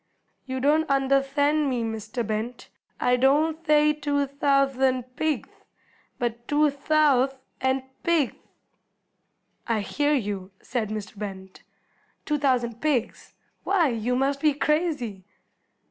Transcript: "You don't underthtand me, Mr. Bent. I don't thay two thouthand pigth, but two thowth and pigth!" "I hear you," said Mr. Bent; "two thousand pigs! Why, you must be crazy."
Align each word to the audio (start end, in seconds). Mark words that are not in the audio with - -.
"You 0.47 0.59
don't 0.59 0.87
underthtand 0.87 1.67
me, 1.69 1.83
Mr. 1.83 2.25
Bent. 2.25 2.69
I 2.99 3.17
don't 3.17 3.63
thay 3.63 3.93
two 3.93 4.25
thouthand 4.25 5.15
pigth, 5.15 5.63
but 6.17 6.47
two 6.47 6.71
thowth 6.71 7.37
and 7.61 7.83
pigth!" 8.01 8.37
"I 9.67 9.81
hear 9.81 10.15
you," 10.15 10.49
said 10.59 10.89
Mr. 10.89 11.19
Bent; 11.19 11.61
"two 12.25 12.39
thousand 12.39 12.81
pigs! 12.81 13.35
Why, 13.63 13.89
you 13.89 14.15
must 14.15 14.41
be 14.41 14.55
crazy." 14.55 15.23